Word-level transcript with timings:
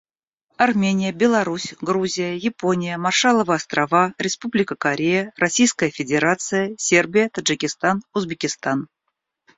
Армения, 0.57 1.11
Беларусь, 1.11 1.75
Грузия, 1.79 2.35
Япония, 2.35 2.97
Маршалловы 2.97 3.53
Острова, 3.53 4.15
Республика 4.17 4.73
Корея, 4.75 5.31
Российская 5.37 5.91
Федерация, 5.91 6.73
Сербия, 6.79 7.29
Таджикистан, 7.29 8.01
Узбекистан. 8.15 8.87